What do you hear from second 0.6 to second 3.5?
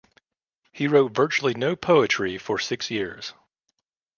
He wrote virtually no poetry for six years.